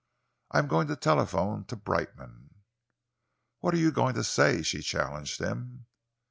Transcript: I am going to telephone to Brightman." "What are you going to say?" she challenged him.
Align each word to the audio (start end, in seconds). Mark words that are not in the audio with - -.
I 0.49 0.57
am 0.57 0.65
going 0.67 0.87
to 0.87 0.95
telephone 0.95 1.65
to 1.65 1.75
Brightman." 1.75 2.55
"What 3.59 3.75
are 3.75 3.77
you 3.77 3.91
going 3.91 4.15
to 4.15 4.23
say?" 4.23 4.63
she 4.63 4.81
challenged 4.81 5.39
him. 5.39 5.85